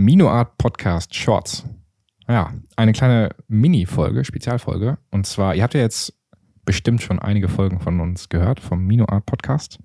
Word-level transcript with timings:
Minoart 0.00 0.56
Podcast 0.56 1.14
Shorts. 1.14 1.66
Ja, 2.26 2.54
eine 2.74 2.92
kleine 2.92 3.34
Mini-Folge, 3.48 4.24
Spezialfolge. 4.24 4.96
Und 5.10 5.26
zwar, 5.26 5.54
ihr 5.54 5.62
habt 5.62 5.74
ja 5.74 5.82
jetzt 5.82 6.14
bestimmt 6.64 7.02
schon 7.02 7.18
einige 7.18 7.50
Folgen 7.50 7.80
von 7.80 8.00
uns 8.00 8.30
gehört, 8.30 8.60
vom 8.60 8.86
Minoart 8.86 9.26
Podcast. 9.26 9.78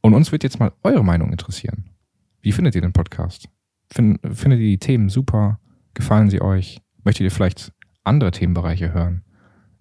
Und 0.00 0.14
uns 0.14 0.30
wird 0.30 0.44
jetzt 0.44 0.60
mal 0.60 0.72
eure 0.84 1.04
Meinung 1.04 1.32
interessieren. 1.32 1.90
Wie 2.40 2.52
findet 2.52 2.76
ihr 2.76 2.82
den 2.82 2.92
Podcast? 2.92 3.48
Find, 3.92 4.20
findet 4.22 4.60
ihr 4.60 4.66
die 4.66 4.78
Themen 4.78 5.08
super? 5.08 5.58
Gefallen 5.92 6.30
sie 6.30 6.40
euch? 6.40 6.80
Möchtet 7.02 7.24
ihr 7.24 7.32
vielleicht 7.32 7.72
andere 8.04 8.30
Themenbereiche 8.30 8.92
hören? 8.92 9.24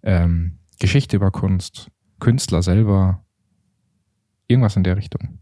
Ähm, 0.01 0.57
Geschichte 0.79 1.17
über 1.17 1.29
Kunst, 1.29 1.91
Künstler 2.19 2.63
selber, 2.63 3.23
irgendwas 4.47 4.75
in 4.75 4.83
der 4.83 4.97
Richtung. 4.97 5.37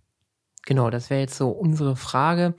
Genau, 0.65 0.89
das 0.89 1.09
wäre 1.09 1.21
jetzt 1.21 1.37
so 1.37 1.51
unsere 1.51 1.95
Frage. 1.95 2.55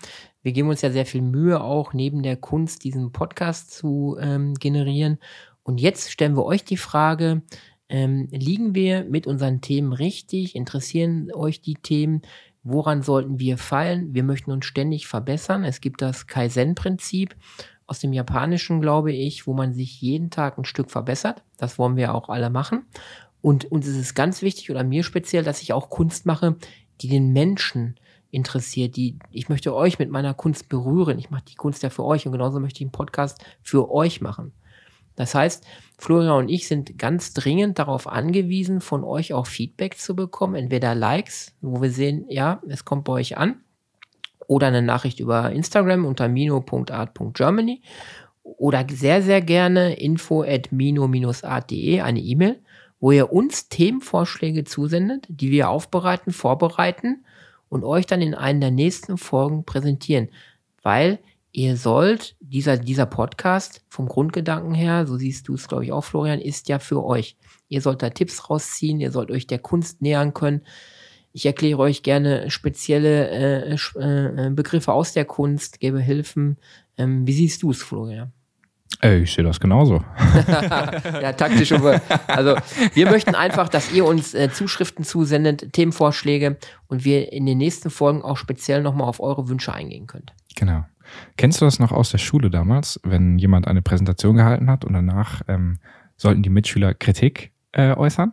Wir 0.47 0.53
geben 0.53 0.69
uns 0.69 0.81
ja 0.81 0.93
sehr 0.93 1.07
viel 1.07 1.23
Mühe, 1.23 1.61
auch 1.61 1.93
neben 1.93 2.23
der 2.23 2.37
Kunst 2.37 2.85
diesen 2.85 3.11
Podcast 3.11 3.73
zu 3.73 4.17
ähm, 4.21 4.55
generieren. 4.55 5.19
Und 5.65 5.81
jetzt 5.81 6.13
stellen 6.13 6.37
wir 6.37 6.45
euch 6.45 6.63
die 6.65 6.77
Frage, 6.77 7.43
ähm, 7.89 8.29
liegen 8.31 8.73
wir 8.73 9.03
mit 9.07 9.27
unseren 9.27 9.61
Themen 9.61 9.93
richtig? 9.93 10.55
Interessieren 10.55 11.33
euch 11.35 11.63
die 11.63 11.75
Themen? 11.75 12.23
Woran 12.63 13.03
sollten 13.03 13.41
wir 13.41 13.59
feilen? 13.59 14.15
Wir 14.15 14.23
möchten 14.23 14.53
uns 14.53 14.67
ständig 14.67 15.09
verbessern. 15.09 15.65
Es 15.65 15.81
gibt 15.81 16.01
das 16.01 16.29
Kaizen-Prinzip 16.29 17.35
aus 17.89 17.99
dem 17.99 18.13
Japanischen, 18.13 18.81
glaube 18.81 19.11
ich, 19.11 19.49
wo 19.49 19.53
man 19.53 19.75
sich 19.75 20.01
jeden 20.01 20.31
Tag 20.31 20.59
ein 20.59 20.65
Stück 20.65 20.93
verbessert. 20.93 21.43
Das 21.57 21.77
wollen 21.77 21.97
wir 21.97 22.15
auch 22.15 22.29
alle 22.29 22.51
machen. 22.51 22.87
Und 23.43 23.65
uns 23.65 23.89
ist 23.89 23.97
es 23.97 24.15
ganz 24.15 24.43
wichtig, 24.43 24.71
oder 24.71 24.85
mir 24.85 25.03
speziell, 25.03 25.43
dass 25.43 25.61
ich 25.61 25.73
auch 25.73 25.91
Kunst 25.91 26.25
mache, 26.25 26.55
die 27.01 27.09
den 27.09 27.33
Menschen 27.33 27.97
interessiert, 28.31 28.97
die 28.97 29.19
ich 29.31 29.49
möchte 29.49 29.75
euch 29.75 29.99
mit 29.99 30.11
meiner 30.11 30.35
Kunst 30.35 30.69
berühren. 30.69 31.19
Ich 31.19 31.31
mache 31.31 31.45
die 31.49 31.55
Kunst 31.55 31.83
ja 31.83 31.91
für 31.91 32.05
euch 32.05 32.27
und 32.27 32.33
genauso 32.33 32.61
möchte 32.61 32.79
ich 32.79 32.83
einen 32.83 32.93
Podcast 32.93 33.45
für 33.63 33.91
euch 33.91 34.21
machen. 34.21 34.53
Das 35.17 35.35
heißt, 35.35 35.65
Florian 35.99 36.45
und 36.45 36.49
ich 36.51 36.69
sind 36.69 36.99
ganz 36.99 37.33
dringend 37.33 37.79
darauf 37.79 38.07
angewiesen, 38.07 38.83
von 38.83 39.03
euch 39.03 39.33
auch 39.33 39.47
Feedback 39.47 39.99
zu 39.99 40.15
bekommen, 40.15 40.55
entweder 40.55 40.95
Likes, 40.95 41.55
wo 41.63 41.81
wir 41.81 41.91
sehen, 41.91 42.27
ja, 42.29 42.61
es 42.69 42.85
kommt 42.85 43.05
bei 43.05 43.15
euch 43.15 43.39
an, 43.39 43.63
oder 44.47 44.69
eine 44.69 44.83
Nachricht 44.83 45.19
über 45.19 45.51
Instagram 45.51 46.05
unter 46.05 46.29
mino.art.germany 46.29 47.83
oder 48.43 48.87
sehr, 48.91 49.23
sehr 49.23 49.41
gerne 49.41 49.95
info 49.95 50.43
at 50.43 50.71
mino-art.de, 50.71 52.01
eine 52.01 52.21
E-Mail, 52.21 52.61
wo 53.01 53.11
ihr 53.11 53.33
uns 53.33 53.69
Themenvorschläge 53.69 54.65
zusendet, 54.65 55.27
die 55.29 55.51
wir 55.51 55.69
aufbereiten, 55.69 56.33
vorbereiten 56.33 57.25
und 57.69 57.85
euch 57.85 58.07
dann 58.07 58.23
in 58.23 58.35
einer 58.35 58.61
der 58.61 58.71
nächsten 58.71 59.19
Folgen 59.19 59.65
präsentieren. 59.65 60.29
Weil 60.83 61.19
ihr 61.53 61.77
sollt, 61.77 62.37
dieser, 62.41 62.77
dieser 62.77 63.07
Podcast 63.07 63.83
vom 63.89 64.09
Grundgedanken 64.09 64.75
her, 64.75 65.07
so 65.07 65.17
siehst 65.17 65.49
du 65.49 65.55
es, 65.55 65.69
glaube 65.69 65.85
ich, 65.85 65.93
auch, 65.93 66.05
Florian, 66.05 66.41
ist 66.41 66.69
ja 66.69 66.79
für 66.79 67.05
euch. 67.05 67.37
Ihr 67.69 67.81
sollt 67.81 68.03
da 68.03 68.11
Tipps 68.11 68.49
rausziehen, 68.51 69.01
ihr 69.01 69.11
sollt 69.11 69.31
euch 69.31 69.47
der 69.47 69.59
Kunst 69.59 70.03
nähern 70.03 70.35
können. 70.35 70.63
Ich 71.33 71.45
erkläre 71.47 71.79
euch 71.81 72.03
gerne 72.03 72.51
spezielle 72.51 73.29
äh, 73.31 73.75
äh, 73.75 74.51
Begriffe 74.51 74.93
aus 74.93 75.13
der 75.13 75.25
Kunst, 75.25 75.81
gebe 75.81 76.01
Hilfen. 76.01 76.59
Ähm, 76.97 77.27
wie 77.27 77.33
siehst 77.33 77.63
du 77.63 77.71
es, 77.71 77.83
Florian? 77.83 78.33
Ich 79.03 79.35
sehe 79.35 79.45
das 79.45 79.61
genauso. 79.61 80.03
ja, 80.49 81.33
taktisch. 81.33 81.73
Also 81.73 82.57
wir 82.95 83.11
möchten 83.11 83.35
einfach, 83.35 83.69
dass 83.69 83.93
ihr 83.93 84.07
uns 84.07 84.33
äh, 84.33 84.51
Zuschriften 84.51 85.05
zusendet, 85.05 85.73
Themenvorschläge 85.73 86.57
und 86.89 87.05
wir 87.05 87.33
in 87.33 87.45
den 87.45 87.59
nächsten 87.59 87.91
Folgen 87.91 88.23
auch 88.23 88.39
speziell 88.39 88.83
nochmal 88.83 89.07
auf 89.07 89.21
eure 89.21 89.49
Wünsche 89.49 89.73
eingehen 89.73 90.07
könnt. 90.07 90.33
Genau. 90.57 90.87
Kennst 91.37 91.61
du 91.61 91.67
das 91.67 91.79
noch 91.79 91.93
aus 91.93 92.11
der 92.11 92.19
Schule 92.19 92.51
damals, 92.51 92.99
wenn 93.05 93.39
jemand 93.39 93.69
eine 93.69 93.83
Präsentation 93.83 94.37
gehalten 94.37 94.71
hat 94.71 94.85
und 94.85 94.95
danach 94.95 95.43
ähm, 95.47 95.79
sollten 96.17 96.43
die 96.43 96.51
Mitschüler 96.51 96.95
Kritik 96.95 97.53
äh, 97.73 97.95
äußern? 97.95 98.33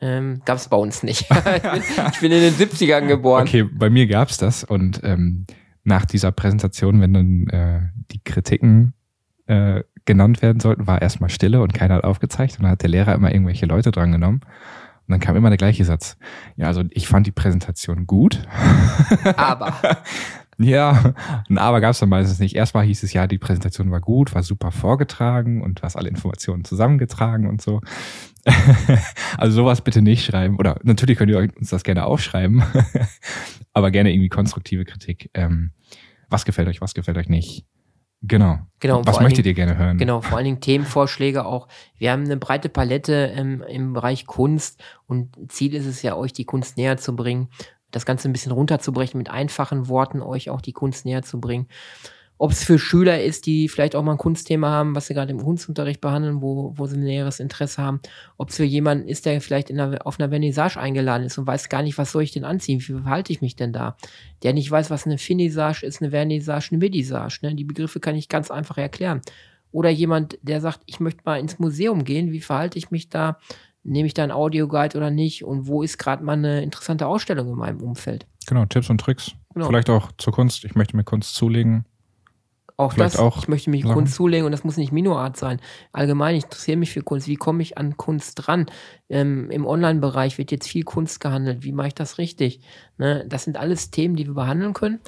Ähm, 0.00 0.42
gab 0.44 0.58
es 0.58 0.68
bei 0.68 0.76
uns 0.76 1.02
nicht. 1.02 1.22
ich, 1.30 1.62
bin, 1.62 1.82
ich, 2.12 2.20
bin, 2.20 2.32
in 2.32 2.40
den 2.40 2.54
70ern 2.54 3.06
geboren. 3.06 3.42
Okay, 3.42 3.62
bei 3.62 3.88
mir 3.88 4.06
gab 4.06 4.28
es 4.28 4.36
das 4.36 4.64
und 4.64 5.00
ähm, 5.04 5.46
nach 5.84 6.04
dieser 6.04 6.32
Präsentation, 6.32 7.00
wenn 7.00 7.14
dann 7.14 7.46
äh, 7.48 7.80
die 8.12 8.20
Kritiken 8.22 8.94
äh, 9.48 9.82
genannt 10.04 10.42
werden 10.42 10.60
sollten, 10.60 10.86
war 10.86 11.02
erstmal 11.02 11.30
Stille 11.30 11.60
und 11.60 11.74
keiner 11.74 11.96
hat 11.96 12.04
aufgezeigt. 12.04 12.56
Und 12.58 12.62
dann 12.62 12.72
hat 12.72 12.82
der 12.82 12.90
Lehrer 12.90 13.14
immer 13.14 13.32
irgendwelche 13.32 13.66
Leute 13.66 13.90
drangenommen. 13.90 14.40
Und 14.42 15.12
dann 15.12 15.20
kam 15.20 15.36
immer 15.36 15.48
der 15.48 15.56
gleiche 15.56 15.84
Satz. 15.84 16.18
Ja, 16.56 16.66
also 16.66 16.84
ich 16.90 17.08
fand 17.08 17.26
die 17.26 17.32
Präsentation 17.32 18.06
gut. 18.06 18.42
Aber. 19.36 19.74
ja, 20.58 21.14
ein 21.48 21.56
Aber 21.56 21.80
gab 21.80 21.92
es 21.92 21.98
dann 21.98 22.10
meistens 22.10 22.38
nicht. 22.40 22.56
Erstmal 22.56 22.84
hieß 22.84 23.02
es 23.02 23.14
ja, 23.14 23.26
die 23.26 23.38
Präsentation 23.38 23.90
war 23.90 24.00
gut, 24.00 24.34
war 24.34 24.42
super 24.42 24.70
vorgetragen 24.70 25.62
und 25.62 25.78
du 25.78 25.82
hast 25.82 25.96
alle 25.96 26.10
Informationen 26.10 26.64
zusammengetragen 26.64 27.48
und 27.48 27.62
so. 27.62 27.80
also 29.38 29.56
sowas 29.56 29.80
bitte 29.80 30.02
nicht 30.02 30.26
schreiben. 30.26 30.56
Oder 30.58 30.78
natürlich 30.82 31.16
könnt 31.16 31.30
ihr 31.30 31.38
uns 31.38 31.70
das 31.70 31.84
gerne 31.84 32.04
aufschreiben, 32.04 32.62
aber 33.72 33.90
gerne 33.90 34.12
irgendwie 34.12 34.28
konstruktive 34.28 34.84
Kritik. 34.84 35.30
Ähm, 35.32 35.72
was 36.28 36.44
gefällt 36.44 36.68
euch, 36.68 36.82
was 36.82 36.92
gefällt 36.92 37.16
euch 37.16 37.30
nicht? 37.30 37.64
Genau. 38.22 38.58
genau 38.80 39.02
Was 39.04 39.20
möchtet 39.20 39.44
Dingen, 39.44 39.58
ihr 39.58 39.66
gerne 39.66 39.76
hören? 39.78 39.98
Genau, 39.98 40.20
vor 40.20 40.36
allen 40.36 40.44
Dingen 40.44 40.60
Themenvorschläge 40.60 41.44
auch. 41.44 41.68
Wir 41.96 42.10
haben 42.10 42.24
eine 42.24 42.36
breite 42.36 42.68
Palette 42.68 43.32
im, 43.36 43.62
im 43.62 43.92
Bereich 43.92 44.26
Kunst 44.26 44.82
und 45.06 45.36
Ziel 45.50 45.74
ist 45.74 45.86
es 45.86 46.02
ja, 46.02 46.16
euch 46.16 46.32
die 46.32 46.44
Kunst 46.44 46.76
näher 46.76 46.96
zu 46.96 47.14
bringen, 47.14 47.48
das 47.90 48.06
Ganze 48.06 48.28
ein 48.28 48.32
bisschen 48.32 48.52
runterzubrechen, 48.52 49.18
mit 49.18 49.30
einfachen 49.30 49.88
Worten 49.88 50.20
euch 50.20 50.50
auch 50.50 50.60
die 50.60 50.72
Kunst 50.72 51.04
näher 51.04 51.22
zu 51.22 51.40
bringen 51.40 51.68
ob 52.38 52.52
es 52.52 52.62
für 52.62 52.78
Schüler 52.78 53.22
ist, 53.22 53.46
die 53.46 53.68
vielleicht 53.68 53.96
auch 53.96 54.02
mal 54.04 54.12
ein 54.12 54.18
Kunstthema 54.18 54.68
haben, 54.70 54.94
was 54.94 55.08
sie 55.08 55.14
gerade 55.14 55.32
im 55.32 55.42
Kunstunterricht 55.42 56.00
behandeln, 56.00 56.40
wo, 56.40 56.72
wo 56.76 56.86
sie 56.86 56.96
ein 56.96 57.02
näheres 57.02 57.40
Interesse 57.40 57.82
haben. 57.82 58.00
Ob 58.36 58.50
es 58.50 58.56
für 58.56 58.64
jemanden 58.64 59.08
ist, 59.08 59.26
der 59.26 59.40
vielleicht 59.40 59.70
in 59.70 59.80
einer, 59.80 60.06
auf 60.06 60.20
einer 60.20 60.28
Vernissage 60.28 60.78
eingeladen 60.78 61.24
ist 61.24 61.36
und 61.36 61.48
weiß 61.48 61.68
gar 61.68 61.82
nicht, 61.82 61.98
was 61.98 62.12
soll 62.12 62.22
ich 62.22 62.30
denn 62.30 62.44
anziehen, 62.44 62.80
wie 62.80 62.92
verhalte 62.92 63.32
ich 63.32 63.40
mich 63.40 63.56
denn 63.56 63.72
da? 63.72 63.96
Der 64.44 64.52
nicht 64.52 64.70
weiß, 64.70 64.88
was 64.88 65.04
eine 65.04 65.18
Finissage 65.18 65.84
ist, 65.84 66.00
eine 66.00 66.12
Vernissage, 66.12 66.68
eine 66.70 66.78
Medisage. 66.78 67.40
Ne? 67.42 67.56
Die 67.56 67.64
Begriffe 67.64 67.98
kann 67.98 68.14
ich 68.14 68.28
ganz 68.28 68.52
einfach 68.52 68.78
erklären. 68.78 69.20
Oder 69.72 69.90
jemand, 69.90 70.38
der 70.42 70.60
sagt, 70.60 70.80
ich 70.86 71.00
möchte 71.00 71.22
mal 71.24 71.40
ins 71.40 71.58
Museum 71.58 72.04
gehen, 72.04 72.30
wie 72.30 72.40
verhalte 72.40 72.78
ich 72.78 72.92
mich 72.92 73.10
da? 73.10 73.38
Nehme 73.82 74.06
ich 74.06 74.14
da 74.14 74.22
einen 74.22 74.32
Audioguide 74.32 74.96
oder 74.96 75.10
nicht? 75.10 75.44
Und 75.44 75.66
wo 75.66 75.82
ist 75.82 75.98
gerade 75.98 76.22
mal 76.22 76.34
eine 76.34 76.62
interessante 76.62 77.06
Ausstellung 77.06 77.48
in 77.48 77.56
meinem 77.56 77.80
Umfeld? 77.80 78.26
Genau, 78.46 78.64
Tipps 78.64 78.90
und 78.90 79.00
Tricks. 79.00 79.32
Genau. 79.54 79.66
Vielleicht 79.66 79.90
auch 79.90 80.12
zur 80.18 80.32
Kunst. 80.32 80.64
Ich 80.64 80.74
möchte 80.74 80.96
mir 80.96 81.04
Kunst 81.04 81.34
zulegen 81.34 81.84
auch 82.78 82.92
Vielleicht 82.92 83.14
das, 83.14 83.20
auch 83.20 83.38
ich 83.38 83.48
möchte 83.48 83.70
mich 83.70 83.82
Kunst 83.82 84.14
zulegen 84.14 84.46
und 84.46 84.52
das 84.52 84.62
muss 84.62 84.76
nicht 84.76 84.92
Minoart 84.92 85.36
sein. 85.36 85.60
Allgemein, 85.92 86.36
ich 86.36 86.44
interessiere 86.44 86.76
mich 86.76 86.92
für 86.92 87.02
Kunst. 87.02 87.26
Wie 87.26 87.34
komme 87.34 87.60
ich 87.60 87.76
an 87.76 87.96
Kunst 87.96 88.34
dran? 88.36 88.66
Ähm, 89.08 89.50
Im 89.50 89.66
Online-Bereich 89.66 90.38
wird 90.38 90.52
jetzt 90.52 90.68
viel 90.68 90.84
Kunst 90.84 91.18
gehandelt. 91.18 91.64
Wie 91.64 91.72
mache 91.72 91.88
ich 91.88 91.94
das 91.94 92.18
richtig? 92.18 92.60
Ne? 92.96 93.24
Das 93.28 93.42
sind 93.42 93.56
alles 93.56 93.90
Themen, 93.90 94.14
die 94.14 94.28
wir 94.28 94.34
behandeln 94.34 94.74
können. 94.74 95.00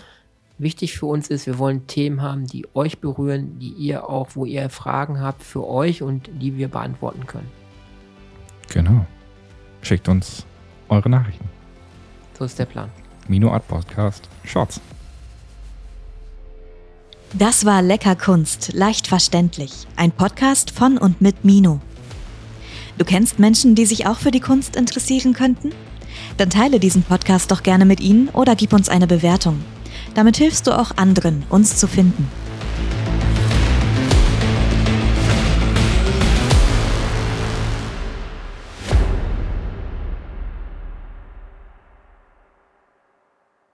Wichtig 0.58 0.98
für 0.98 1.06
uns 1.06 1.28
ist, 1.28 1.46
wir 1.46 1.58
wollen 1.58 1.86
Themen 1.86 2.20
haben, 2.20 2.44
die 2.44 2.66
euch 2.74 2.98
berühren, 2.98 3.60
die 3.60 3.70
ihr 3.70 4.10
auch, 4.10 4.30
wo 4.34 4.44
ihr 4.44 4.68
Fragen 4.68 5.20
habt 5.20 5.44
für 5.44 5.64
euch 5.66 6.02
und 6.02 6.28
die 6.42 6.56
wir 6.56 6.66
beantworten 6.66 7.24
können. 7.26 7.48
Genau. 8.68 9.06
Schickt 9.82 10.08
uns 10.08 10.44
eure 10.88 11.08
Nachrichten. 11.08 11.48
So 12.36 12.44
ist 12.44 12.58
der 12.58 12.66
Plan. 12.66 12.90
Mino 13.28 13.52
Art 13.52 13.66
Podcast 13.68 14.28
Shorts. 14.44 14.80
Das 17.38 17.64
war 17.64 17.80
Lecker 17.80 18.16
Kunst, 18.16 18.72
leicht 18.72 19.06
verständlich. 19.06 19.86
Ein 19.94 20.10
Podcast 20.10 20.72
von 20.72 20.98
und 20.98 21.20
mit 21.20 21.44
Mino. 21.44 21.80
Du 22.98 23.04
kennst 23.04 23.38
Menschen, 23.38 23.76
die 23.76 23.86
sich 23.86 24.08
auch 24.08 24.18
für 24.18 24.32
die 24.32 24.40
Kunst 24.40 24.74
interessieren 24.74 25.32
könnten? 25.32 25.70
Dann 26.38 26.50
teile 26.50 26.80
diesen 26.80 27.04
Podcast 27.04 27.52
doch 27.52 27.62
gerne 27.62 27.84
mit 27.84 28.00
ihnen 28.00 28.30
oder 28.30 28.56
gib 28.56 28.72
uns 28.72 28.88
eine 28.88 29.06
Bewertung. 29.06 29.62
Damit 30.14 30.38
hilfst 30.38 30.66
du 30.66 30.76
auch 30.76 30.96
anderen, 30.96 31.44
uns 31.50 31.76
zu 31.76 31.86
finden. 31.86 32.28